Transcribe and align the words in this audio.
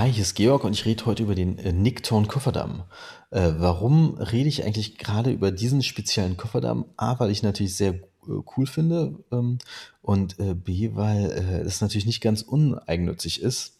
Hi, 0.00 0.10
hier 0.10 0.22
ist 0.22 0.34
Georg 0.34 0.64
und 0.64 0.72
ich 0.72 0.86
rede 0.86 1.04
heute 1.04 1.22
über 1.22 1.34
den 1.34 1.58
äh, 1.58 1.74
Nicktorn 1.74 2.26
Kofferdamm. 2.26 2.84
Äh, 3.28 3.52
warum 3.58 4.14
rede 4.14 4.48
ich 4.48 4.64
eigentlich 4.64 4.96
gerade 4.96 5.30
über 5.30 5.50
diesen 5.50 5.82
speziellen 5.82 6.38
Kofferdamm? 6.38 6.86
A, 6.96 7.20
weil 7.20 7.30
ich 7.30 7.42
natürlich 7.42 7.76
sehr 7.76 7.92
äh, 7.92 8.00
cool 8.56 8.64
finde 8.64 9.22
ähm, 9.30 9.58
und 10.00 10.38
äh, 10.38 10.54
B, 10.54 10.92
weil 10.94 11.26
äh, 11.30 11.60
es 11.66 11.82
natürlich 11.82 12.06
nicht 12.06 12.22
ganz 12.22 12.40
uneigennützig 12.40 13.42
ist. 13.42 13.78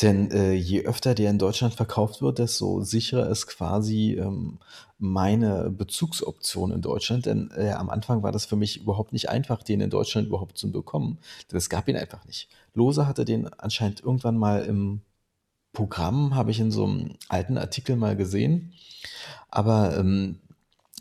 Denn 0.00 0.30
äh, 0.30 0.54
je 0.54 0.86
öfter 0.86 1.14
der 1.14 1.28
in 1.28 1.38
Deutschland 1.38 1.74
verkauft 1.74 2.22
wird, 2.22 2.38
desto 2.38 2.80
sicherer 2.80 3.28
ist 3.28 3.46
quasi 3.46 4.14
ähm, 4.18 4.60
meine 4.98 5.68
Bezugsoption 5.68 6.72
in 6.72 6.80
Deutschland. 6.80 7.26
Denn 7.26 7.52
am 7.76 7.90
Anfang 7.90 8.22
war 8.22 8.32
das 8.32 8.46
für 8.46 8.56
mich 8.56 8.80
überhaupt 8.80 9.12
nicht 9.12 9.28
einfach, 9.28 9.62
den 9.62 9.82
in 9.82 9.90
Deutschland 9.90 10.28
überhaupt 10.28 10.56
zu 10.56 10.72
bekommen. 10.72 11.18
Denn 11.50 11.58
es 11.58 11.68
gab 11.68 11.88
ihn 11.88 11.96
einfach 11.96 12.24
nicht. 12.24 12.48
Lose 12.72 13.06
hatte 13.06 13.26
den 13.26 13.52
anscheinend 13.52 14.00
irgendwann 14.00 14.38
mal 14.38 14.64
im 14.64 15.02
Programm, 15.72 16.34
habe 16.34 16.50
ich 16.50 16.60
in 16.60 16.70
so 16.70 16.84
einem 16.84 17.16
alten 17.28 17.58
Artikel 17.58 17.96
mal 17.96 18.16
gesehen. 18.16 18.72
Aber 19.50 19.96
ähm, 19.96 20.40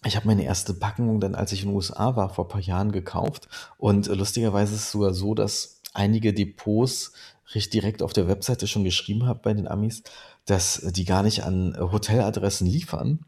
ich 0.06 0.16
habe 0.16 0.28
meine 0.28 0.44
erste 0.44 0.74
Packung 0.74 1.20
dann, 1.20 1.36
als 1.36 1.52
ich 1.52 1.64
in 1.64 1.70
den 1.70 1.76
USA 1.76 2.16
war, 2.16 2.30
vor 2.30 2.46
ein 2.46 2.50
paar 2.50 2.62
Jahren 2.62 2.92
gekauft. 2.92 3.48
Und 3.78 4.08
äh, 4.08 4.14
lustigerweise 4.14 4.76
ist 4.76 4.82
es 4.82 4.92
sogar 4.92 5.14
so, 5.14 5.34
dass 5.34 5.82
einige 5.94 6.34
Depots 6.34 7.14
recht 7.54 7.74
direkt 7.74 8.04
auf 8.04 8.14
der 8.14 8.28
Webseite 8.28 8.68
schon 8.68 8.84
geschrieben 8.84 9.26
haben 9.26 9.40
bei 9.42 9.54
den 9.54 9.68
Amis, 9.68 10.04
dass 10.46 10.82
die 10.92 11.06
gar 11.06 11.24
nicht 11.24 11.44
an 11.44 11.76
äh, 11.76 11.80
Hoteladressen 11.80 12.68
liefern. 12.68 13.20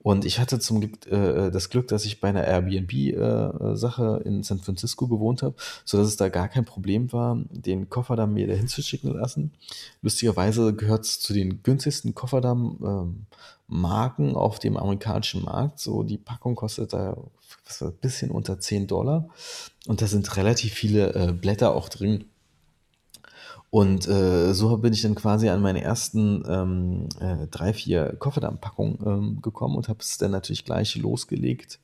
Und 0.00 0.24
ich 0.24 0.38
hatte 0.38 0.60
zum 0.60 0.80
Glück 0.80 1.06
äh, 1.06 1.50
das 1.50 1.68
Glück, 1.70 1.88
dass 1.88 2.04
ich 2.04 2.20
bei 2.20 2.28
einer 2.28 2.46
Airbnb-Sache 2.46 4.22
äh, 4.24 4.28
in 4.28 4.44
San 4.44 4.60
Francisco 4.60 5.08
gewohnt 5.08 5.42
habe, 5.42 5.56
sodass 5.84 6.06
es 6.08 6.16
da 6.16 6.28
gar 6.28 6.48
kein 6.48 6.64
Problem 6.64 7.12
war, 7.12 7.36
den 7.50 7.90
Kofferdamm 7.90 8.34
mir 8.34 8.46
dahin 8.46 8.68
zu 8.68 8.80
schicken 8.82 9.12
lassen. 9.12 9.52
Lustigerweise 10.00 10.72
gehört 10.74 11.04
es 11.04 11.18
zu 11.20 11.32
den 11.32 11.60
günstigsten 11.62 12.14
Kofferdamm-Marken 12.14 14.28
ähm, 14.28 14.36
auf 14.36 14.60
dem 14.60 14.76
amerikanischen 14.76 15.44
Markt. 15.44 15.80
So 15.80 16.04
die 16.04 16.18
Packung 16.18 16.54
kostet 16.54 16.92
da 16.92 17.16
ein 17.80 17.92
bisschen 18.00 18.30
unter 18.30 18.60
10 18.60 18.86
Dollar. 18.86 19.28
Und 19.86 20.00
da 20.00 20.06
sind 20.06 20.36
relativ 20.36 20.74
viele 20.74 21.14
äh, 21.14 21.32
Blätter 21.32 21.74
auch 21.74 21.88
drin. 21.88 22.26
Und 23.70 24.08
äh, 24.08 24.54
so 24.54 24.78
bin 24.78 24.94
ich 24.94 25.02
dann 25.02 25.14
quasi 25.14 25.50
an 25.50 25.60
meine 25.60 25.82
ersten 25.82 26.42
ähm, 26.48 27.08
äh, 27.20 27.46
drei, 27.48 27.74
vier 27.74 28.16
Kofferdampfpackungen 28.18 28.98
ähm, 29.04 29.42
gekommen 29.42 29.76
und 29.76 29.88
habe 29.88 29.98
es 30.00 30.16
dann 30.16 30.30
natürlich 30.30 30.64
gleich 30.64 30.96
losgelegt, 30.96 31.78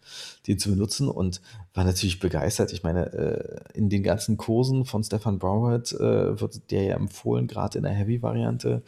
den 0.47 0.59
zu 0.59 0.71
benutzen 0.71 1.09
und 1.09 1.43
war 1.75 1.85
natürlich 1.85 2.21
begeistert. 2.21 2.73
Ich 2.73 2.85
meine, 2.85 3.13
äh, 3.13 3.61
in 3.75 3.91
den 3.91 4.03
ganzen 4.03 4.39
Kursen 4.39 4.87
von 4.87 5.05
Stefan 5.05 5.39
Brauert 5.39 5.93
äh, 5.93 6.41
wird 6.41 6.71
der 6.71 6.85
ja 6.85 6.97
empfohlen, 6.97 7.49
gerade 7.49 7.77
in 7.77 7.85
der 7.85 7.93
Heavy-Variante. 7.93 8.83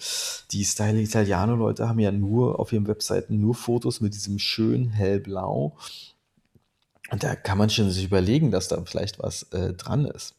Die 0.52 0.64
Style 0.64 1.00
Italiano-Leute 1.00 1.90
haben 1.90 1.98
ja 1.98 2.12
nur 2.12 2.58
auf 2.58 2.72
ihren 2.72 2.88
Webseiten 2.88 3.38
nur 3.38 3.54
Fotos 3.54 4.00
mit 4.00 4.14
diesem 4.14 4.38
schönen 4.38 4.88
hellblau. 4.88 5.76
Und 7.10 7.22
da 7.22 7.36
kann 7.36 7.58
man 7.58 7.68
schon 7.68 7.90
sich 7.90 8.06
überlegen, 8.06 8.50
dass 8.50 8.68
da 8.68 8.82
vielleicht 8.86 9.18
was 9.18 9.42
äh, 9.52 9.74
dran 9.74 10.06
ist. 10.06 10.35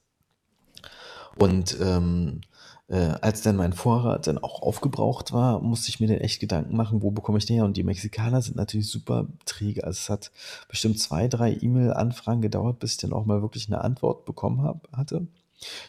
Und 1.37 1.77
ähm, 1.81 2.41
äh, 2.89 3.15
als 3.21 3.41
dann 3.41 3.57
mein 3.57 3.73
Vorrat 3.73 4.27
dann 4.27 4.37
auch 4.37 4.61
aufgebraucht 4.61 5.33
war, 5.33 5.59
musste 5.59 5.89
ich 5.89 5.99
mir 5.99 6.07
dann 6.07 6.19
echt 6.19 6.39
Gedanken 6.39 6.75
machen, 6.75 7.01
wo 7.01 7.11
bekomme 7.11 7.37
ich 7.37 7.45
den 7.45 7.57
her? 7.57 7.65
Und 7.65 7.75
die 7.77 7.83
Mexikaner 7.83 8.41
sind 8.41 8.55
natürlich 8.55 8.89
super 8.89 9.27
träge. 9.45 9.83
Also 9.83 9.97
es 9.97 10.09
hat 10.09 10.31
bestimmt 10.69 10.99
zwei, 10.99 11.27
drei 11.27 11.53
E-Mail-Anfragen 11.53 12.41
gedauert, 12.41 12.79
bis 12.79 12.91
ich 12.93 12.97
dann 12.97 13.13
auch 13.13 13.25
mal 13.25 13.41
wirklich 13.41 13.67
eine 13.67 13.83
Antwort 13.83 14.25
bekommen 14.25 14.61
hab, 14.61 14.87
hatte. 14.93 15.27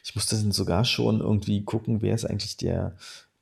Ich 0.03 0.15
musste 0.15 0.37
dann 0.37 0.53
sogar 0.53 0.85
schon 0.85 1.21
irgendwie 1.21 1.63
gucken, 1.65 2.03
wer 2.03 2.15
ist 2.15 2.25
eigentlich 2.25 2.57
der 2.57 2.97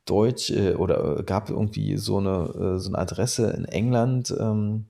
Deutsch 0.07 0.49
äh, 0.49 0.73
oder 0.73 1.19
äh, 1.19 1.23
gab 1.23 1.49
irgendwie 1.49 1.97
so 1.97 2.17
eine, 2.17 2.75
äh, 2.75 2.79
so 2.79 2.89
eine 2.89 2.97
Adresse 2.97 3.51
in 3.51 3.65
England, 3.65 4.33
ähm, 4.39 4.87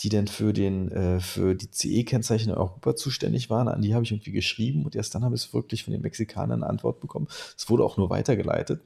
die 0.00 0.08
denn 0.08 0.26
für, 0.26 0.52
den, 0.52 1.20
für 1.20 1.54
die 1.54 1.70
CE-Kennzeichen 1.70 2.50
in 2.50 2.56
Europa 2.56 2.96
zuständig 2.96 3.48
waren. 3.48 3.68
An 3.68 3.80
die 3.80 3.94
habe 3.94 4.02
ich 4.02 4.10
irgendwie 4.10 4.32
geschrieben 4.32 4.84
und 4.84 4.96
erst 4.96 5.14
dann 5.14 5.22
habe 5.22 5.36
ich 5.36 5.54
wirklich 5.54 5.84
von 5.84 5.92
den 5.92 6.02
Mexikanern 6.02 6.64
eine 6.64 6.68
Antwort 6.68 6.98
bekommen. 6.98 7.28
Es 7.56 7.70
wurde 7.70 7.84
auch 7.84 7.96
nur 7.96 8.10
weitergeleitet. 8.10 8.80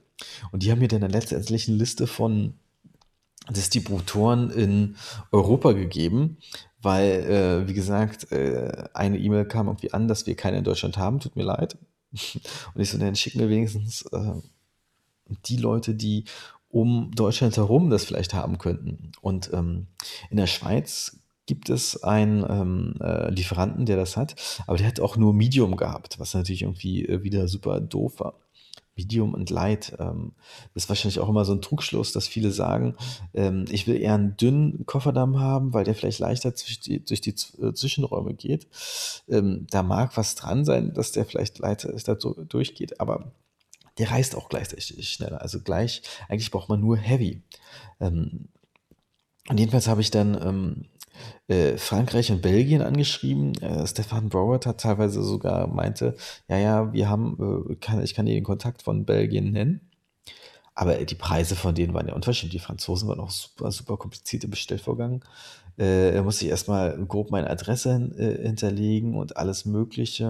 Und 0.51 0.61
die 0.61 0.71
haben 0.71 0.77
mir 0.77 0.87
dann 0.87 1.01
letztendlich 1.09 1.67
eine 1.67 1.77
Liste 1.77 2.05
von 2.05 2.53
Distributoren 3.49 4.51
in 4.51 4.97
Europa 5.31 5.71
gegeben, 5.71 6.37
weil, 6.79 7.65
wie 7.67 7.73
gesagt, 7.73 8.31
eine 8.31 9.17
E-Mail 9.17 9.45
kam 9.45 9.65
irgendwie 9.65 9.93
an, 9.93 10.07
dass 10.07 10.27
wir 10.27 10.35
keine 10.35 10.59
in 10.59 10.63
Deutschland 10.63 10.99
haben, 10.99 11.19
tut 11.19 11.35
mir 11.35 11.43
leid. 11.43 11.75
Und 12.13 12.81
ich 12.81 12.91
so, 12.91 12.99
dann 12.99 13.15
schicken 13.15 13.39
wir 13.39 13.49
wenigstens 13.49 14.05
die 15.45 15.57
Leute, 15.57 15.95
die 15.95 16.25
um 16.69 17.11
Deutschland 17.15 17.57
herum 17.57 17.89
das 17.89 18.05
vielleicht 18.05 18.33
haben 18.33 18.57
könnten. 18.57 19.11
Und 19.21 19.51
ähm, 19.53 19.87
in 20.29 20.37
der 20.37 20.47
Schweiz 20.47 21.19
gibt 21.47 21.69
es 21.69 22.03
einen 22.03 22.45
ähm, 22.47 22.93
äh, 23.01 23.31
Lieferanten, 23.31 23.87
der 23.87 23.97
das 23.97 24.15
hat, 24.15 24.35
aber 24.67 24.77
der 24.77 24.85
hat 24.85 24.99
auch 24.99 25.17
nur 25.17 25.33
Medium 25.33 25.77
gehabt, 25.77 26.19
was 26.19 26.35
natürlich 26.35 26.61
irgendwie 26.61 27.05
äh, 27.05 27.23
wieder 27.23 27.47
super 27.47 27.81
doof 27.81 28.19
war. 28.19 28.35
Medium 28.99 29.33
und 29.33 29.49
Light. 29.49 29.95
Ähm, 29.97 30.33
das 30.73 30.83
ist 30.83 30.89
wahrscheinlich 30.89 31.19
auch 31.19 31.29
immer 31.29 31.45
so 31.45 31.53
ein 31.53 31.61
Trugschluss, 31.61 32.11
dass 32.11 32.27
viele 32.27 32.51
sagen, 32.51 32.95
ähm, 33.33 33.65
ich 33.71 33.87
will 33.87 33.95
eher 33.95 34.13
einen 34.13 34.35
dünnen 34.35 34.85
Kofferdamm 34.85 35.39
haben, 35.39 35.73
weil 35.73 35.85
der 35.85 35.95
vielleicht 35.95 36.19
leichter 36.19 36.51
durch 36.51 36.81
die, 36.81 37.03
durch 37.03 37.21
die 37.21 37.33
äh, 37.61 37.73
Zwischenräume 37.73 38.33
geht. 38.33 38.67
Ähm, 39.29 39.67
da 39.71 39.83
mag 39.83 40.17
was 40.17 40.35
dran 40.35 40.65
sein, 40.65 40.93
dass 40.93 41.13
der 41.13 41.25
vielleicht 41.25 41.59
leichter 41.59 42.15
durchgeht, 42.15 42.99
aber 42.99 43.31
der 43.99 44.11
reißt 44.11 44.35
auch 44.35 44.49
gleichzeitig 44.49 45.09
schneller. 45.09 45.41
Also 45.41 45.61
gleich, 45.61 46.01
eigentlich 46.27 46.51
braucht 46.51 46.69
man 46.69 46.79
nur 46.79 46.97
Heavy. 46.97 47.41
Ähm, 47.99 48.47
und 49.49 49.59
jedenfalls 49.59 49.87
habe 49.87 50.01
ich 50.01 50.11
dann 50.11 50.39
ähm, 50.41 50.85
äh, 51.47 51.77
Frankreich 51.77 52.31
und 52.31 52.41
Belgien 52.41 52.81
angeschrieben. 52.81 53.53
Äh, 53.61 53.85
Stefan 53.87 54.29
Broward 54.29 54.65
hat 54.65 54.81
teilweise 54.81 55.23
sogar 55.23 55.67
meinte, 55.67 56.15
ja, 56.47 56.57
ja, 56.57 56.93
wir 56.93 57.09
haben, 57.09 57.67
äh, 57.69 57.75
kann, 57.75 58.03
ich 58.03 58.13
kann 58.13 58.25
dir 58.25 58.35
den 58.35 58.43
Kontakt 58.43 58.81
von 58.81 59.05
Belgien 59.05 59.51
nennen. 59.51 59.88
Aber 60.79 60.95
die 60.95 61.15
Preise 61.15 61.57
von 61.57 61.75
denen 61.75 61.93
waren 61.93 62.07
ja 62.07 62.13
unterschiedlich. 62.13 62.61
Die 62.61 62.65
Franzosen 62.65 63.09
waren 63.09 63.19
auch 63.19 63.31
super, 63.31 63.69
super 63.69 63.97
komplizierte 63.97 64.47
Bestellvorgang. 64.47 65.25
Äh, 65.77 66.21
musste 66.21 66.45
ich 66.45 66.51
erstmal 66.51 66.97
grob 67.05 67.31
meine 67.31 67.49
Adresse 67.49 68.09
äh, 68.17 68.47
hinterlegen 68.47 69.15
und 69.15 69.35
alles 69.35 69.65
Mögliche. 69.65 70.23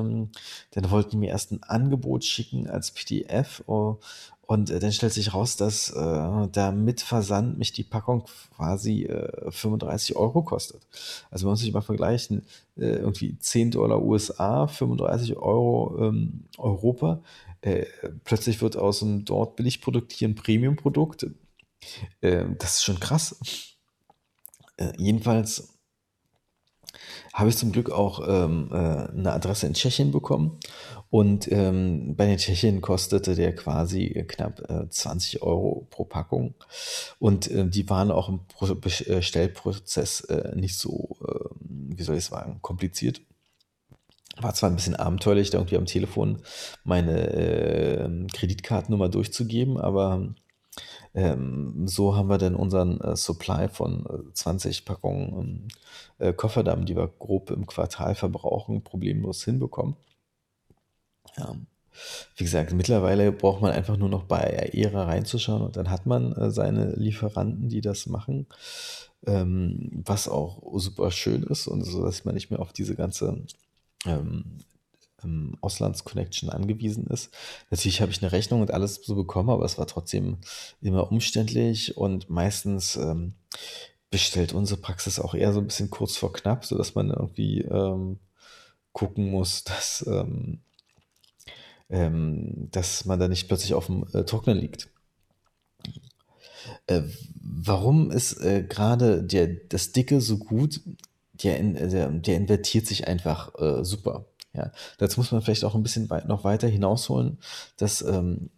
Dann 0.71 0.89
wollten 0.89 1.11
die 1.11 1.17
mir 1.17 1.29
erst 1.29 1.51
ein 1.51 1.61
Angebot 1.61 2.23
schicken 2.23 2.67
als 2.67 2.89
PDF. 2.89 3.61
Oh, 3.67 3.97
und 4.49 4.71
äh, 4.71 4.79
dann 4.79 4.91
stellt 4.91 5.13
sich 5.13 5.35
raus, 5.35 5.55
dass 5.55 5.91
äh, 5.91 6.47
da 6.51 6.71
mit 6.71 7.01
Versand 7.01 7.59
mich 7.59 7.71
die 7.71 7.83
Packung 7.83 8.25
quasi 8.55 9.03
äh, 9.03 9.51
35 9.51 10.15
Euro 10.15 10.41
kostet. 10.41 10.81
Also 11.29 11.45
man 11.45 11.51
muss 11.51 11.59
sich 11.59 11.71
mal 11.71 11.81
vergleichen, 11.81 12.41
äh, 12.75 12.95
irgendwie 12.95 13.37
10 13.37 13.69
Dollar 13.69 14.01
USA, 14.01 14.65
35 14.65 15.37
Euro 15.37 15.95
ähm, 15.99 16.45
Europa. 16.57 17.21
Äh, 17.61 17.85
plötzlich 18.23 18.61
wird 18.61 18.77
aus 18.77 19.03
einem 19.03 19.25
dort 19.25 19.55
Billigprodukt 19.55 20.13
hier 20.13 20.29
ein 20.29 20.35
Premium-Produkt. 20.35 21.27
Äh, 22.21 22.45
das 22.57 22.77
ist 22.77 22.83
schon 22.83 22.99
krass. 22.99 23.39
Äh, 24.77 24.93
jedenfalls 24.97 25.75
habe 27.33 27.49
ich 27.49 27.57
zum 27.57 27.71
Glück 27.71 27.91
auch 27.91 28.27
ähm, 28.27 28.69
äh, 28.71 28.75
eine 28.75 29.33
Adresse 29.33 29.67
in 29.67 29.73
Tschechien 29.73 30.11
bekommen. 30.11 30.59
Und 31.11 31.51
ähm, 31.51 32.15
bei 32.15 32.27
den 32.27 32.37
Tschechien 32.37 32.81
kostete 32.81 33.35
der 33.35 33.55
quasi 33.55 34.25
knapp 34.27 34.61
äh, 34.69 34.89
20 34.89 35.41
Euro 35.41 35.87
pro 35.89 36.05
Packung. 36.05 36.53
Und 37.17 37.49
die 37.51 37.89
waren 37.89 38.11
auch 38.11 38.29
im 38.29 38.45
Pro 38.47 38.73
Bestellprozess 38.75 40.27
nicht 40.53 40.77
so, 40.77 41.17
ähm, 41.27 41.97
wie 41.97 42.03
soll 42.03 42.17
ich 42.17 42.25
sagen, 42.25 42.59
kompliziert. 42.61 43.21
War 44.41 44.53
zwar 44.53 44.69
ein 44.69 44.75
bisschen 44.75 44.95
abenteuerlich, 44.95 45.49
da 45.49 45.57
irgendwie 45.57 45.77
am 45.77 45.85
Telefon 45.85 46.41
meine 46.83 47.33
äh, 47.33 48.27
Kreditkartennummer 48.33 49.09
durchzugeben, 49.09 49.77
aber 49.77 50.33
ähm, 51.13 51.87
so 51.87 52.15
haben 52.15 52.29
wir 52.29 52.37
dann 52.37 52.55
unseren 52.55 53.01
äh, 53.01 53.15
Supply 53.15 53.67
von 53.67 54.05
äh, 54.05 54.33
20 54.33 54.85
Packungen 54.85 55.67
äh, 56.19 56.33
Kofferdamm, 56.33 56.85
die 56.85 56.95
wir 56.95 57.07
grob 57.07 57.51
im 57.51 57.65
Quartal 57.65 58.15
verbrauchen, 58.15 58.83
problemlos 58.83 59.43
hinbekommen. 59.43 59.95
Ja. 61.37 61.55
Wie 62.35 62.43
gesagt, 62.43 62.71
mittlerweile 62.73 63.31
braucht 63.31 63.61
man 63.61 63.71
einfach 63.71 63.97
nur 63.97 64.09
noch 64.09 64.23
bei 64.23 64.71
Aera 64.73 65.05
reinzuschauen 65.05 65.63
und 65.63 65.75
dann 65.75 65.89
hat 65.89 66.05
man 66.05 66.31
äh, 66.33 66.51
seine 66.51 66.93
Lieferanten, 66.95 67.69
die 67.69 67.81
das 67.81 68.05
machen, 68.05 68.47
ähm, 69.25 69.89
was 70.05 70.29
auch 70.29 70.61
super 70.79 71.11
schön 71.11 71.43
ist 71.43 71.67
und 71.67 71.83
so, 71.83 72.03
dass 72.05 72.23
man 72.23 72.35
nicht 72.35 72.51
mehr 72.51 72.59
auf 72.59 72.71
diese 72.71 72.95
ganze 72.95 73.43
ähm, 74.05 74.59
ähm, 75.23 75.57
Auslandsconnection 75.61 76.49
angewiesen 76.49 77.07
ist. 77.07 77.31
Natürlich 77.69 78.01
habe 78.01 78.11
ich 78.11 78.21
eine 78.21 78.31
Rechnung 78.31 78.61
und 78.61 78.71
alles 78.71 78.95
so 79.03 79.15
bekommen, 79.15 79.49
aber 79.49 79.65
es 79.65 79.77
war 79.77 79.87
trotzdem 79.87 80.37
immer 80.81 81.11
umständlich 81.11 81.97
und 81.97 82.29
meistens 82.29 82.95
ähm, 82.95 83.33
bestellt 84.11 84.53
unsere 84.53 84.79
Praxis 84.79 85.19
auch 85.19 85.35
eher 85.35 85.53
so 85.53 85.59
ein 85.59 85.67
bisschen 85.67 85.89
kurz 85.89 86.17
vor 86.17 86.33
knapp, 86.33 86.65
sodass 86.65 86.95
man 86.95 87.11
irgendwie 87.11 87.61
ähm, 87.61 88.19
gucken 88.91 89.29
muss, 89.29 89.63
dass, 89.65 90.05
ähm, 90.07 90.59
ähm, 91.89 92.69
dass 92.71 93.05
man 93.05 93.19
da 93.19 93.27
nicht 93.27 93.47
plötzlich 93.47 93.73
auf 93.73 93.87
dem 93.87 94.05
äh, 94.13 94.23
Trocknen 94.23 94.57
liegt. 94.57 94.89
Äh, 96.87 97.03
warum 97.41 98.11
ist 98.11 98.33
äh, 98.41 98.63
gerade 98.63 99.23
das 99.69 99.91
Dicke 99.91 100.21
so 100.21 100.37
gut? 100.37 100.81
Der, 101.43 101.61
der, 101.61 102.09
der 102.09 102.37
invertiert 102.37 102.85
sich 102.85 103.07
einfach 103.07 103.53
äh, 103.59 103.83
super. 103.83 104.25
Ja, 104.53 104.71
dazu 104.97 105.19
muss 105.19 105.31
man 105.31 105.41
vielleicht 105.41 105.63
auch 105.63 105.75
ein 105.75 105.83
bisschen 105.83 106.09
weit, 106.09 106.27
noch 106.27 106.43
weiter 106.43 106.67
hinausholen, 106.67 107.37
dass 107.77 108.01
ähm, 108.01 108.49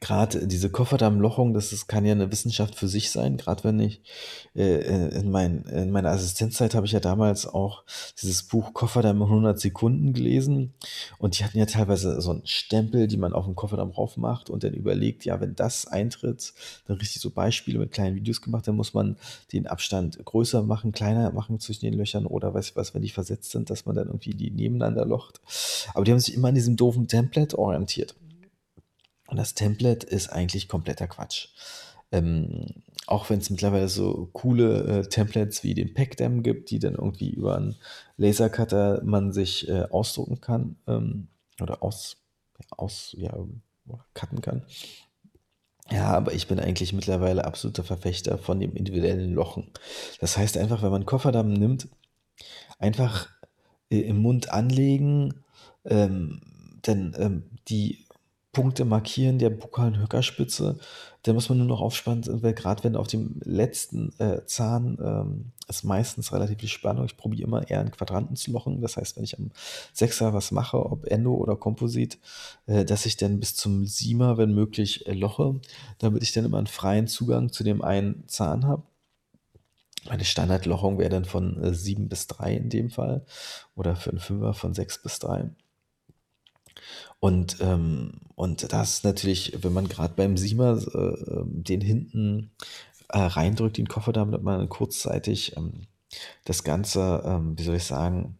gerade 0.00 0.46
diese 0.46 0.70
Kofferdammlochung, 0.70 1.54
das 1.54 1.72
ist, 1.72 1.86
kann 1.86 2.04
ja 2.04 2.12
eine 2.12 2.30
Wissenschaft 2.30 2.74
für 2.74 2.88
sich 2.88 3.10
sein. 3.10 3.36
Gerade 3.36 3.64
wenn 3.64 3.80
ich 3.80 4.02
äh, 4.54 5.18
in, 5.18 5.30
mein, 5.30 5.62
in 5.64 5.90
meiner 5.90 6.10
Assistenzzeit 6.10 6.74
habe 6.74 6.86
ich 6.86 6.92
ja 6.92 7.00
damals 7.00 7.46
auch 7.46 7.84
dieses 8.20 8.42
Buch 8.42 8.74
Kofferdamm 8.74 9.18
in 9.18 9.22
100 9.22 9.58
Sekunden 9.60 10.12
gelesen. 10.12 10.74
Und 11.18 11.38
die 11.38 11.44
hatten 11.44 11.58
ja 11.58 11.66
teilweise 11.66 12.20
so 12.20 12.30
einen 12.30 12.46
Stempel, 12.46 13.06
die 13.06 13.16
man 13.16 13.32
auf 13.32 13.44
dem 13.44 13.54
Kofferdamm 13.54 13.92
drauf 13.92 14.16
macht 14.16 14.50
und 14.50 14.64
dann 14.64 14.74
überlegt, 14.74 15.24
ja, 15.24 15.40
wenn 15.40 15.54
das 15.54 15.86
eintritt, 15.86 16.52
dann 16.86 16.96
richtig 16.96 17.20
so 17.22 17.30
Beispiele 17.30 17.78
mit 17.78 17.92
kleinen 17.92 18.16
Videos 18.16 18.40
gemacht, 18.40 18.68
dann 18.68 18.76
muss 18.76 18.94
man 18.94 19.16
den 19.52 19.66
Abstand 19.66 20.24
größer 20.24 20.62
machen, 20.62 20.92
kleiner 20.92 21.30
machen 21.32 21.60
zwischen 21.60 21.84
den 21.84 21.94
Löchern 21.94 22.26
oder 22.26 22.54
weiß 22.54 22.70
ich 22.70 22.76
was, 22.76 22.94
wenn 22.94 23.02
die 23.02 23.08
versetzt 23.08 23.50
sind, 23.50 23.70
dass 23.70 23.86
man 23.86 23.96
dann 23.96 24.08
irgendwie 24.08 24.34
die 24.34 24.50
nebeneinander 24.50 25.04
locht. 25.04 25.40
Aber 25.94 26.04
die 26.04 26.12
haben 26.12 26.20
sich 26.20 26.34
immer 26.34 26.48
an 26.48 26.54
diesem 26.54 26.76
doofen 26.76 27.08
Template 27.08 27.58
orientiert. 27.58 28.14
Und 29.32 29.38
das 29.38 29.54
Template 29.54 30.06
ist 30.06 30.28
eigentlich 30.28 30.68
kompletter 30.68 31.06
Quatsch. 31.06 31.48
Ähm, 32.12 32.66
auch 33.06 33.30
wenn 33.30 33.38
es 33.38 33.48
mittlerweile 33.48 33.88
so 33.88 34.28
coole 34.34 34.82
äh, 34.82 35.08
Templates 35.08 35.64
wie 35.64 35.72
den 35.72 35.94
Packdam 35.94 36.42
gibt, 36.42 36.68
die 36.68 36.78
dann 36.78 36.96
irgendwie 36.96 37.30
über 37.30 37.56
einen 37.56 37.76
Lasercutter 38.18 39.00
man 39.02 39.32
sich 39.32 39.66
äh, 39.70 39.84
ausdrucken 39.84 40.42
kann 40.42 40.76
ähm, 40.86 41.28
oder 41.62 41.82
aus, 41.82 42.18
aus 42.76 43.16
ja, 43.16 43.34
cutten 44.12 44.42
kann. 44.42 44.66
Ja, 45.90 46.08
aber 46.08 46.34
ich 46.34 46.46
bin 46.46 46.60
eigentlich 46.60 46.92
mittlerweile 46.92 47.46
absoluter 47.46 47.84
Verfechter 47.84 48.36
von 48.36 48.60
dem 48.60 48.76
individuellen 48.76 49.32
Lochen. 49.32 49.70
Das 50.20 50.36
heißt 50.36 50.58
einfach, 50.58 50.82
wenn 50.82 50.90
man 50.90 51.06
Kofferdamm 51.06 51.54
nimmt, 51.54 51.88
einfach 52.78 53.30
äh, 53.88 54.00
im 54.00 54.18
Mund 54.18 54.52
anlegen, 54.52 55.42
ähm, 55.86 56.42
denn 56.84 57.16
ähm, 57.18 57.44
die 57.68 58.04
Punkte 58.52 58.84
markieren 58.84 59.38
der 59.38 59.48
bukalen 59.48 59.98
Höckerspitze. 59.98 60.78
Da 61.22 61.32
muss 61.32 61.48
man 61.48 61.56
nur 61.56 61.66
noch 61.66 61.80
aufspannen, 61.80 62.42
weil 62.42 62.52
gerade 62.52 62.84
wenn 62.84 62.96
auf 62.96 63.06
dem 63.06 63.40
letzten 63.44 64.12
äh, 64.18 64.44
Zahn 64.44 64.98
ähm, 65.02 65.52
ist 65.68 65.84
meistens 65.84 66.32
relativ 66.32 66.60
viel 66.60 66.68
Spannung. 66.68 67.06
Ich 67.06 67.16
probiere 67.16 67.46
immer 67.46 67.68
eher 67.70 67.80
in 67.80 67.90
Quadranten 67.90 68.36
zu 68.36 68.52
lochen. 68.52 68.82
Das 68.82 68.98
heißt, 68.98 69.16
wenn 69.16 69.24
ich 69.24 69.38
am 69.38 69.52
Sechser 69.94 70.34
was 70.34 70.50
mache, 70.50 70.84
ob 70.84 71.06
Endo 71.06 71.32
oder 71.34 71.56
Komposit, 71.56 72.18
äh, 72.66 72.84
dass 72.84 73.06
ich 73.06 73.16
dann 73.16 73.40
bis 73.40 73.56
zum 73.56 73.86
Siemer, 73.86 74.36
wenn 74.36 74.52
möglich, 74.52 75.06
äh, 75.06 75.14
loche, 75.14 75.58
damit 75.98 76.22
ich 76.22 76.32
dann 76.32 76.44
immer 76.44 76.58
einen 76.58 76.66
freien 76.66 77.06
Zugang 77.06 77.52
zu 77.52 77.64
dem 77.64 77.80
einen 77.80 78.24
Zahn 78.28 78.66
habe. 78.66 78.82
Meine 80.08 80.24
Standardlochung 80.24 80.98
wäre 80.98 81.10
dann 81.10 81.24
von 81.24 81.62
äh, 81.62 81.72
7 81.72 82.08
bis 82.08 82.26
3 82.26 82.54
in 82.54 82.68
dem 82.68 82.90
Fall 82.90 83.24
oder 83.76 83.96
für 83.96 84.10
einen 84.10 84.18
Fünfer 84.18 84.52
von 84.52 84.74
6 84.74 85.02
bis 85.02 85.20
3. 85.20 85.50
Und, 87.20 87.58
ähm, 87.60 88.12
und 88.34 88.72
das 88.72 89.04
natürlich, 89.04 89.58
wenn 89.62 89.72
man 89.72 89.88
gerade 89.88 90.14
beim 90.14 90.36
Siemer 90.36 90.78
äh, 90.94 90.98
ähm, 90.98 91.64
den 91.64 91.80
hinten 91.80 92.50
äh, 93.08 93.18
reindrückt, 93.18 93.78
den 93.78 93.88
Koffer, 93.88 94.12
damit 94.12 94.42
man 94.42 94.68
kurzzeitig 94.68 95.56
ähm, 95.56 95.86
das 96.44 96.64
Ganze, 96.64 97.22
ähm, 97.24 97.58
wie 97.58 97.62
soll 97.62 97.76
ich 97.76 97.84
sagen, 97.84 98.38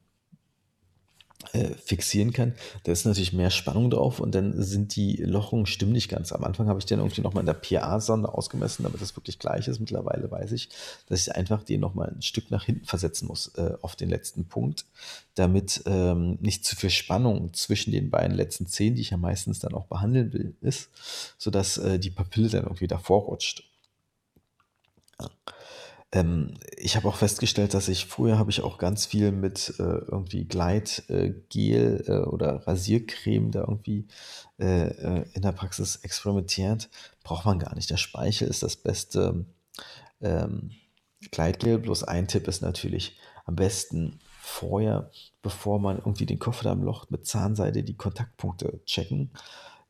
äh, 1.52 1.74
fixieren 1.74 2.32
kann, 2.32 2.54
da 2.84 2.92
ist 2.92 3.04
natürlich 3.04 3.32
mehr 3.32 3.50
Spannung 3.50 3.90
drauf 3.90 4.20
und 4.20 4.34
dann 4.34 4.62
sind 4.62 4.96
die 4.96 5.16
Lochungen 5.16 5.66
stimmen 5.66 5.92
nicht 5.92 6.08
ganz. 6.08 6.32
Am 6.32 6.44
Anfang 6.44 6.66
habe 6.68 6.78
ich 6.78 6.86
den 6.86 6.98
irgendwie 6.98 7.20
nochmal 7.20 7.42
in 7.42 7.46
der 7.46 7.54
PA-Sonde 7.54 8.32
ausgemessen, 8.32 8.84
damit 8.84 9.00
das 9.02 9.16
wirklich 9.16 9.38
gleich 9.38 9.68
ist. 9.68 9.78
Mittlerweile 9.78 10.30
weiß 10.30 10.52
ich, 10.52 10.70
dass 11.08 11.20
ich 11.20 11.34
einfach 11.34 11.62
den 11.62 11.80
nochmal 11.80 12.08
ein 12.08 12.22
Stück 12.22 12.50
nach 12.50 12.64
hinten 12.64 12.86
versetzen 12.86 13.26
muss 13.26 13.48
äh, 13.56 13.74
auf 13.82 13.96
den 13.96 14.08
letzten 14.08 14.46
Punkt, 14.46 14.86
damit 15.34 15.82
ähm, 15.86 16.38
nicht 16.40 16.64
zu 16.64 16.74
viel 16.74 16.90
Spannung 16.90 17.52
zwischen 17.52 17.92
den 17.92 18.10
beiden 18.10 18.36
letzten 18.36 18.66
Zehen, 18.66 18.94
die 18.94 19.02
ich 19.02 19.10
ja 19.10 19.16
meistens 19.16 19.58
dann 19.58 19.74
auch 19.74 19.86
behandeln 19.86 20.32
will, 20.32 20.54
ist, 20.62 20.88
sodass 21.38 21.76
äh, 21.78 21.98
die 21.98 22.10
Papille 22.10 22.48
dann 22.48 22.64
irgendwie 22.64 22.88
davor 22.88 23.22
rutscht. 23.22 23.64
Ja. 25.20 25.30
Ähm, 26.12 26.54
ich 26.76 26.96
habe 26.96 27.08
auch 27.08 27.16
festgestellt, 27.16 27.74
dass 27.74 27.88
ich 27.88 28.06
früher 28.06 28.38
habe 28.38 28.50
ich 28.50 28.60
auch 28.60 28.76
ganz 28.76 29.06
viel 29.06 29.32
mit 29.32 29.74
äh, 29.78 29.82
irgendwie 29.82 30.44
Gleitgel 30.44 32.04
äh, 32.06 32.28
oder 32.28 32.66
Rasiercreme 32.66 33.50
da 33.50 33.60
irgendwie 33.60 34.06
äh, 34.58 34.88
äh, 34.88 35.24
in 35.32 35.42
der 35.42 35.52
Praxis 35.52 35.96
experimentiert. 35.96 36.90
Braucht 37.24 37.46
man 37.46 37.58
gar 37.58 37.74
nicht. 37.74 37.90
Der 37.90 37.96
Speichel 37.96 38.48
ist 38.48 38.62
das 38.62 38.76
beste 38.76 39.46
ähm, 40.20 40.72
Gleitgel. 41.30 41.78
Bloß 41.78 42.04
ein 42.04 42.28
Tipp 42.28 42.46
ist 42.46 42.60
natürlich 42.60 43.16
am 43.46 43.56
besten 43.56 44.20
vorher, 44.40 45.10
bevor 45.40 45.78
man 45.78 45.96
irgendwie 45.96 46.26
den 46.26 46.38
Kofferdamm 46.38 46.82
locht, 46.82 47.10
mit 47.10 47.26
Zahnseide 47.26 47.82
die 47.82 47.96
Kontaktpunkte 47.96 48.80
checken 48.84 49.30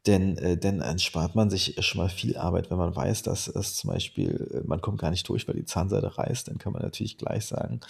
denn, 0.07 0.37
äh, 0.39 0.57
denn 0.57 0.83
spart 0.99 1.35
man 1.35 1.51
sich 1.51 1.77
schon 1.85 2.01
mal 2.01 2.09
viel 2.09 2.37
Arbeit, 2.37 2.71
wenn 2.71 2.79
man 2.79 2.95
weiß, 2.95 3.23
dass 3.23 3.47
es 3.47 3.75
zum 3.77 3.91
Beispiel, 3.91 4.51
äh, 4.53 4.67
man 4.67 4.81
kommt 4.81 5.01
gar 5.01 5.11
nicht 5.11 5.29
durch, 5.29 5.47
weil 5.47 5.55
die 5.55 5.65
Zahnseide 5.65 6.19
reißt, 6.19 6.49
dann 6.49 6.59
kann 6.59 6.73
man 6.73 6.83
natürlich 6.83 7.19
gleich 7.19 7.47
sagen, 7.47 7.81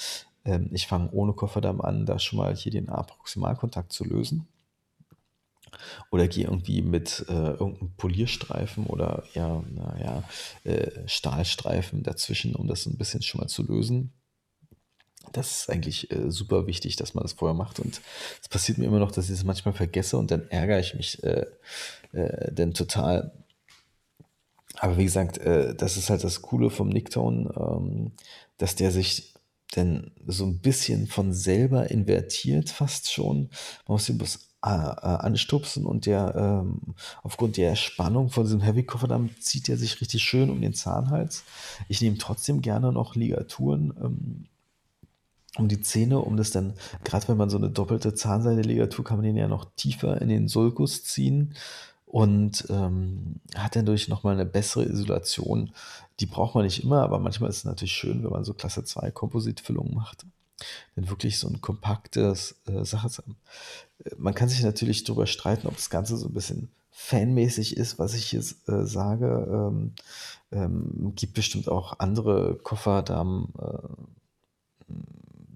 ähm, 0.44 0.68
ich 0.72 0.86
fange 0.86 1.10
ohne 1.12 1.32
Kofferdamm 1.32 1.80
an, 1.80 2.06
da 2.06 2.18
schon 2.18 2.38
mal 2.38 2.54
hier 2.54 2.72
den 2.72 2.88
A-Proximalkontakt 2.88 3.92
zu 3.92 4.04
lösen. 4.04 4.46
Oder 6.10 6.28
gehe 6.28 6.44
irgendwie 6.44 6.82
mit 6.82 7.24
äh, 7.28 7.32
irgendeinem 7.32 7.92
Polierstreifen 7.96 8.86
oder 8.86 9.24
ja, 9.34 9.62
naja, 9.70 10.22
äh, 10.64 11.08
Stahlstreifen 11.08 12.02
dazwischen, 12.02 12.54
um 12.54 12.66
das 12.66 12.84
ein 12.86 12.98
bisschen 12.98 13.22
schon 13.22 13.40
mal 13.40 13.48
zu 13.48 13.62
lösen. 13.62 14.12
Das 15.32 15.62
ist 15.62 15.70
eigentlich 15.70 16.10
äh, 16.10 16.30
super 16.30 16.66
wichtig, 16.66 16.96
dass 16.96 17.14
man 17.14 17.22
das 17.22 17.32
vorher 17.32 17.54
macht. 17.54 17.80
Und 17.80 18.00
es 18.40 18.48
passiert 18.48 18.78
mir 18.78 18.86
immer 18.86 18.98
noch, 18.98 19.12
dass 19.12 19.26
ich 19.26 19.36
es 19.36 19.44
manchmal 19.44 19.74
vergesse 19.74 20.16
und 20.18 20.30
dann 20.30 20.48
ärgere 20.48 20.80
ich 20.80 20.94
mich 20.94 21.22
äh, 21.24 21.46
äh, 22.12 22.52
denn 22.52 22.74
total. 22.74 23.32
Aber 24.78 24.96
wie 24.98 25.04
gesagt, 25.04 25.38
äh, 25.38 25.74
das 25.74 25.96
ist 25.96 26.10
halt 26.10 26.24
das 26.24 26.42
Coole 26.42 26.70
vom 26.70 26.88
Nicktone, 26.88 27.52
ähm, 27.56 28.12
dass 28.58 28.74
der 28.74 28.90
sich 28.90 29.34
denn 29.76 30.12
so 30.26 30.44
ein 30.44 30.58
bisschen 30.60 31.06
von 31.06 31.32
selber 31.32 31.90
invertiert, 31.90 32.70
fast 32.70 33.10
schon. 33.10 33.48
Man 33.86 33.94
muss 33.94 34.08
ihn 34.08 34.18
bloß 34.18 34.52
äh, 34.64 34.68
äh, 34.68 34.70
anstupsen 34.70 35.86
und 35.86 36.06
der 36.06 36.34
ähm, 36.36 36.94
aufgrund 37.24 37.56
der 37.56 37.74
Spannung 37.74 38.30
von 38.30 38.44
diesem 38.44 38.60
Heavy 38.60 38.84
Kofferdamm 38.84 39.30
zieht 39.40 39.68
er 39.68 39.76
sich 39.76 40.00
richtig 40.00 40.22
schön 40.22 40.50
um 40.50 40.60
den 40.60 40.72
Zahnhals. 40.72 41.42
Ich 41.88 42.00
nehme 42.00 42.16
trotzdem 42.16 42.62
gerne 42.62 42.92
noch 42.92 43.16
Ligaturen 43.16 43.92
ähm, 44.00 44.48
um 45.58 45.68
die 45.68 45.80
Zähne, 45.80 46.18
um 46.20 46.36
das 46.36 46.50
dann, 46.50 46.74
gerade 47.04 47.28
wenn 47.28 47.36
man 47.36 47.50
so 47.50 47.58
eine 47.58 47.70
doppelte 47.70 48.14
Zahnseide-Ligatur, 48.14 49.04
kann 49.04 49.18
man 49.18 49.26
den 49.26 49.36
ja 49.36 49.48
noch 49.48 49.66
tiefer 49.76 50.20
in 50.20 50.28
den 50.28 50.48
Sulkus 50.48 51.04
ziehen 51.04 51.54
und 52.06 52.66
ähm, 52.70 53.40
hat 53.54 53.76
dadurch 53.76 54.08
nochmal 54.08 54.34
eine 54.34 54.46
bessere 54.46 54.84
Isolation. 54.84 55.72
Die 56.20 56.26
braucht 56.26 56.54
man 56.54 56.64
nicht 56.64 56.82
immer, 56.82 57.02
aber 57.02 57.18
manchmal 57.18 57.50
ist 57.50 57.58
es 57.58 57.64
natürlich 57.64 57.92
schön, 57.92 58.22
wenn 58.22 58.30
man 58.30 58.44
so 58.44 58.54
Klasse 58.54 58.84
2 58.84 59.10
Kompositfüllungen 59.10 59.94
macht. 59.94 60.26
Denn 60.96 61.08
wirklich 61.08 61.38
so 61.38 61.48
ein 61.48 61.60
kompaktes 61.60 62.60
äh, 62.66 62.84
Sache. 62.84 63.08
Äh, 64.04 64.10
man 64.18 64.34
kann 64.34 64.48
sich 64.48 64.62
natürlich 64.62 65.04
darüber 65.04 65.26
streiten, 65.26 65.66
ob 65.66 65.76
das 65.76 65.90
Ganze 65.90 66.16
so 66.16 66.28
ein 66.28 66.34
bisschen 66.34 66.70
fanmäßig 66.90 67.76
ist, 67.76 67.98
was 67.98 68.14
ich 68.14 68.32
jetzt 68.32 68.68
äh, 68.68 68.86
sage. 68.86 69.48
Ähm, 69.50 69.92
ähm, 70.52 71.12
gibt 71.16 71.34
bestimmt 71.34 71.68
auch 71.68 71.98
andere 71.98 72.56
Kofferdamen. 72.62 73.48
Äh, 73.58 74.92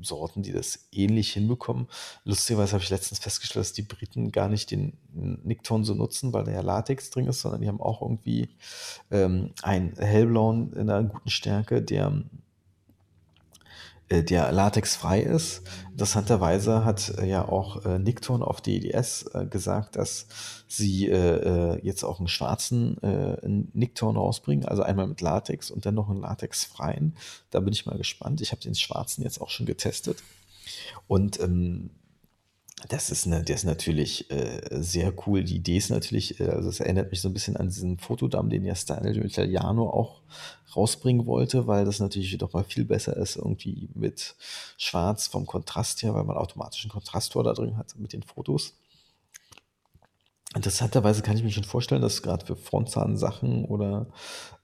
Sorten, 0.06 0.42
die 0.42 0.52
das 0.52 0.88
ähnlich 0.92 1.32
hinbekommen. 1.32 1.88
Lustigerweise 2.24 2.72
habe 2.72 2.84
ich 2.84 2.90
letztens 2.90 3.18
festgestellt, 3.18 3.66
dass 3.66 3.72
die 3.72 3.82
Briten 3.82 4.32
gar 4.32 4.48
nicht 4.48 4.70
den 4.70 4.94
Nickton 5.12 5.84
so 5.84 5.94
nutzen, 5.94 6.32
weil 6.32 6.44
da 6.44 6.52
ja 6.52 6.60
Latex 6.60 7.10
drin 7.10 7.26
ist, 7.26 7.40
sondern 7.40 7.60
die 7.60 7.68
haben 7.68 7.80
auch 7.80 8.02
irgendwie 8.02 8.48
ähm, 9.10 9.50
einen 9.62 9.94
hellblauen 9.96 10.72
in 10.72 10.88
einer 10.90 11.08
guten 11.08 11.30
Stärke, 11.30 11.82
der 11.82 12.22
der 14.10 14.52
latexfrei 14.52 15.20
ist. 15.20 15.62
Interessanterweise 15.90 16.84
hat 16.84 17.18
äh, 17.18 17.26
ja 17.26 17.48
auch 17.48 17.84
äh, 17.84 17.98
Nickton 17.98 18.42
auf 18.42 18.60
DDS 18.60 19.30
äh, 19.34 19.46
gesagt, 19.46 19.96
dass 19.96 20.26
sie 20.68 21.08
äh, 21.08 21.74
äh, 21.74 21.80
jetzt 21.82 22.04
auch 22.04 22.18
einen 22.18 22.28
schwarzen 22.28 23.02
äh, 23.02 23.36
Nickton 23.72 24.16
rausbringen, 24.16 24.66
also 24.66 24.82
einmal 24.82 25.06
mit 25.06 25.20
Latex 25.20 25.70
und 25.70 25.86
dann 25.86 25.94
noch 25.94 26.08
einen 26.08 26.20
latexfreien. 26.20 27.16
Da 27.50 27.60
bin 27.60 27.72
ich 27.72 27.86
mal 27.86 27.98
gespannt. 27.98 28.40
Ich 28.40 28.52
habe 28.52 28.62
den 28.62 28.74
schwarzen 28.74 29.22
jetzt 29.22 29.40
auch 29.40 29.50
schon 29.50 29.66
getestet. 29.66 30.18
Und 31.08 31.40
ähm, 31.40 31.90
das 32.88 33.10
ist, 33.10 33.26
ne, 33.26 33.42
der 33.42 33.56
ist 33.56 33.64
natürlich 33.64 34.30
äh, 34.30 34.60
sehr 34.70 35.12
cool. 35.26 35.42
Die 35.42 35.56
Idee 35.56 35.78
ist 35.78 35.90
natürlich, 35.90 36.38
äh, 36.40 36.48
also 36.48 36.68
es 36.68 36.80
erinnert 36.80 37.10
mich 37.10 37.22
so 37.22 37.28
ein 37.28 37.32
bisschen 37.32 37.56
an 37.56 37.68
diesen 37.68 37.98
Fotodamm, 37.98 38.50
den 38.50 38.64
ja 38.64 38.74
Style 38.74 39.24
Italiano 39.24 39.88
auch 39.88 40.20
rausbringen 40.76 41.26
wollte, 41.26 41.66
weil 41.66 41.86
das 41.86 42.00
natürlich 42.00 42.36
doch 42.36 42.52
mal 42.52 42.64
viel 42.64 42.84
besser 42.84 43.16
ist, 43.16 43.36
irgendwie 43.36 43.88
mit 43.94 44.36
Schwarz 44.76 45.26
vom 45.26 45.46
Kontrast 45.46 46.02
her, 46.02 46.14
weil 46.14 46.24
man 46.24 46.36
automatisch 46.36 46.84
einen 46.84 46.92
Kontrastor 46.92 47.42
da 47.44 47.54
drin 47.54 47.78
hat 47.78 47.98
mit 47.98 48.12
den 48.12 48.22
Fotos. 48.22 48.74
Interessanterweise 50.54 51.22
kann 51.22 51.36
ich 51.36 51.42
mir 51.42 51.50
schon 51.50 51.64
vorstellen, 51.64 52.02
dass 52.02 52.22
grad 52.22 52.44
für 52.44 52.56
Frontzahnsachen 52.56 53.64
oder, 53.64 54.06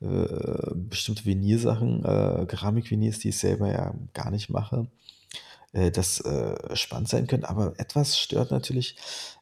äh, 0.01 0.75
bestimmte 0.75 1.25
Veniersachen, 1.25 2.05
äh, 2.05 2.47
Keramikveneers, 2.47 3.19
die 3.19 3.31
ich 3.31 3.39
selber 3.39 3.71
ja 3.71 3.95
gar 4.13 4.31
nicht 4.31 4.49
mache, 4.49 4.87
äh, 5.73 5.91
das, 5.91 6.21
äh, 6.21 6.77
spannend 6.77 7.09
sein 7.09 7.27
können. 7.27 7.45
Aber 7.45 7.75
etwas 7.79 8.19
stört 8.19 8.51
natürlich, 8.51 8.97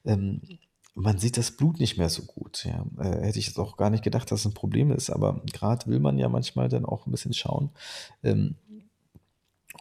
ähm, 0.05 0.43
man 0.95 1.19
sieht 1.19 1.37
das 1.39 1.53
Blut 1.53 1.81
nicht 1.81 1.99
mehr 1.99 2.11
so 2.11 2.23
gut, 2.25 2.65
ja. 2.67 2.85
Äh, 2.99 3.27
hätte 3.27 3.39
ich 3.39 3.47
jetzt 3.47 3.59
auch 3.59 3.77
gar 3.77 3.91
nicht 3.91 4.05
gedacht, 4.05 4.31
dass 4.33 4.41
es 4.41 4.47
'n 4.47 4.55
Problem 4.55 4.91
ist, 4.93 5.11
aber 5.11 5.43
grad 5.53 5.87
will 5.89 6.01
man 6.01 6.19
ja 6.19 6.29
manchmal 6.29 6.69
dann 6.69 6.85
auch 6.87 7.07
'n 7.07 7.13
bisschen 7.13 7.33
schauen, 7.35 7.71
ähm, 8.25 8.57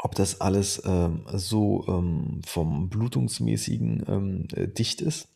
ob 0.03 0.15
das 0.15 0.41
alles, 0.41 0.81
ähm, 0.85 1.25
so, 1.33 1.85
ähm, 1.89 2.41
vom 2.45 2.89
Blutungsmäßigen, 2.89 4.05
ähm, 4.07 4.47
äh, 4.55 4.67
dicht 4.69 5.01
ist. 5.01 5.29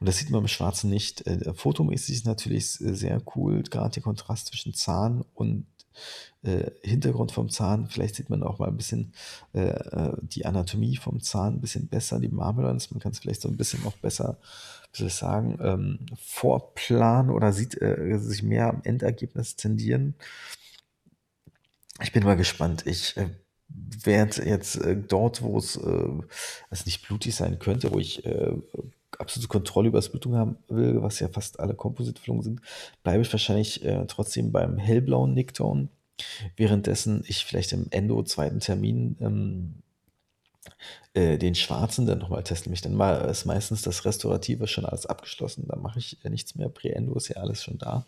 Und 0.00 0.08
das 0.08 0.18
sieht 0.18 0.30
man 0.30 0.42
im 0.42 0.48
Schwarzen 0.48 0.90
nicht. 0.90 1.26
Äh, 1.26 1.54
fotomäßig 1.54 2.16
ist 2.16 2.26
natürlich 2.26 2.70
sehr 2.72 3.22
cool, 3.36 3.62
grad 3.64 3.96
der 3.96 4.02
Kontrast 4.04 4.48
zwischen 4.48 4.74
Zahn 4.74 5.24
und, 5.34 5.66
äh, 6.42 6.70
Hintergrund 6.82 7.32
vom 7.32 7.50
Zahn. 7.50 7.88
Vielleicht 7.88 8.16
sieht 8.16 8.30
man 8.30 8.42
auch 8.42 8.58
mal 8.58 8.68
'n 8.68 8.76
bisschen, 8.76 9.12
äh, 9.54 9.60
äh, 9.70 10.12
die 10.22 10.46
Anatomie 10.46 10.96
vom 10.96 11.20
Zahn 11.22 11.54
'n 11.56 11.60
bisschen 11.60 11.88
besser, 11.88 12.20
die 12.20 12.28
Marmelons. 12.28 12.90
Man 12.90 13.00
kann's 13.00 13.18
vielleicht 13.20 13.42
so 13.42 13.48
'n 13.48 13.56
bisschen 13.56 13.82
noch 13.84 13.96
besser, 13.98 14.38
wie 14.94 15.08
sagen, 15.08 15.58
ähm, 15.62 15.98
vorplanen 16.18 17.30
oder 17.30 17.52
sieht, 17.52 17.80
äh, 17.82 18.18
sich 18.18 18.42
mehr 18.42 18.68
am 18.68 18.80
Endergebnis 18.84 19.56
tendieren. 19.56 20.14
Ich 22.00 22.12
bin 22.12 22.24
mal 22.24 22.36
gespannt. 22.36 22.86
Ich, 22.86 23.16
äh, 23.16 23.28
werde 24.04 24.44
jetzt, 24.46 24.76
äh, 24.76 24.96
dort, 24.96 25.42
wo 25.42 25.58
es, 25.58 25.78
also 25.78 26.84
nicht 26.84 27.06
blutig 27.06 27.34
sein 27.34 27.58
könnte, 27.58 27.92
wo 27.92 27.98
ich, 27.98 28.24
absolute 29.18 29.48
Kontrolle 29.48 29.88
über 29.88 29.98
das 29.98 30.08
Blutung 30.08 30.36
haben 30.36 30.56
will, 30.68 31.02
was 31.02 31.20
ja 31.20 31.28
fast 31.28 31.60
alle 31.60 31.74
Composite-Füllungen 31.74 32.42
sind, 32.42 32.60
bleibe 33.02 33.22
ich 33.22 33.32
wahrscheinlich, 33.32 33.84
äh, 33.84 34.04
trotzdem 34.06 34.52
beim 34.52 34.78
hellblauen 34.78 35.34
Nicktone, 35.34 35.88
währenddessen 36.56 37.24
ich 37.26 37.44
vielleicht 37.44 37.72
im 37.72 37.86
Endo 37.90 38.22
zweiten 38.22 38.60
Termin, 38.60 39.16
ähm, 39.20 39.74
äh, 41.14 41.38
den 41.38 41.54
schwarzen 41.54 42.06
dann 42.06 42.18
noch 42.18 42.28
mal 42.28 42.42
teste. 42.42 42.68
Nämlich 42.68 42.82
dann 42.82 42.94
mal 42.94 43.28
ist 43.30 43.44
meistens 43.44 43.82
das 43.82 44.04
Restaurative 44.04 44.66
schon 44.66 44.86
alles 44.86 45.06
abgeschlossen. 45.06 45.66
Da 45.68 45.76
mache 45.76 45.98
ich, 45.98 46.24
äh, 46.24 46.30
nichts 46.30 46.54
mehr. 46.54 46.68
Präendo 46.68 47.14
ist 47.16 47.28
ja 47.28 47.36
alles 47.36 47.62
schon 47.62 47.78
da. 47.78 48.06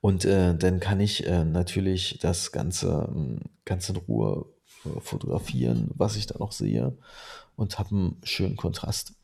Und, 0.00 0.24
äh, 0.24 0.54
dann 0.56 0.80
kann 0.80 1.00
ich, 1.00 1.26
äh, 1.26 1.44
natürlich 1.44 2.18
das 2.20 2.52
Ganze, 2.52 3.08
hm, 3.08 3.40
ganz 3.64 3.88
in 3.88 3.96
Ruhe, 3.96 4.46
fotografieren, 5.00 5.90
was 5.94 6.16
ich 6.16 6.26
da 6.26 6.38
noch 6.38 6.52
sehe 6.52 6.96
und 7.56 7.78
habe 7.78 7.94
'n 7.94 8.16
schönen 8.22 8.56
Kontrast. 8.56 9.14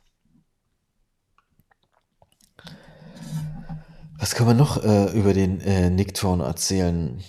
Was 4.19 4.35
kann 4.35 4.47
man 4.47 4.57
noch, 4.57 4.83
äh, 4.83 5.13
über 5.19 5.35
den, 5.35 5.61
äh, 5.61 5.91
Nicktone 5.91 6.45
erzählen? 6.45 7.23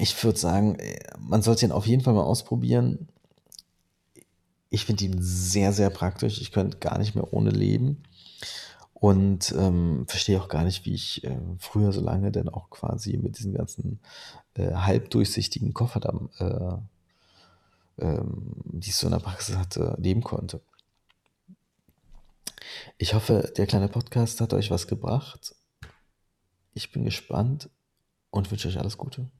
Ich 0.00 0.22
würde 0.24 0.38
sagen, 0.38 0.76
äh, 0.76 0.98
man 1.18 1.42
sollte 1.42 1.66
ihn 1.66 1.72
auf 1.72 1.86
jeden 1.86 2.02
Fall 2.02 2.14
mal 2.14 2.22
ausprobieren. 2.24 3.08
Ich 4.70 4.84
finde 4.86 5.04
ihn 5.04 5.16
sehr, 5.20 5.72
sehr 5.72 5.90
praktisch. 5.90 6.40
Ich 6.40 6.50
könnte 6.50 6.78
gar 6.78 6.98
nicht 6.98 7.14
mehr 7.14 7.32
ohne 7.32 7.50
leben 7.50 8.02
und, 8.94 9.54
ähm, 9.58 10.04
verstehe 10.08 10.40
auch 10.40 10.48
gar 10.48 10.64
nicht, 10.64 10.86
wie 10.86 10.94
ich, 10.94 11.24
äh, 11.24 11.38
früher 11.58 11.92
so 11.92 12.00
lange 12.00 12.32
denn 12.32 12.48
auch 12.48 12.70
quasi 12.70 13.16
mit 13.18 13.38
diesen 13.38 13.54
ganzen, 13.54 14.00
äh, 14.54 14.72
halbdurchsichtigen 14.74 15.74
Kofferdamm, 15.74 16.30
äh, 16.38 16.44
ähm, 16.44 16.88
die 17.96 18.88
ich 18.88 18.96
so 18.96 19.06
in 19.06 19.12
der 19.12 19.20
Praxis 19.20 19.56
hatte, 19.56 19.96
leben 19.98 20.22
konnte. 20.22 20.62
Ich 22.98 23.14
hoffe, 23.14 23.52
der 23.56 23.66
kleine 23.66 23.88
Podcast 23.88 24.40
hat 24.40 24.52
euch 24.54 24.70
was 24.70 24.86
gebracht. 24.86 25.54
Ich 26.74 26.92
bin 26.92 27.04
gespannt 27.04 27.68
und 28.30 28.50
wünsche 28.50 28.68
euch 28.68 28.78
alles 28.78 28.96
Gute. 28.96 29.30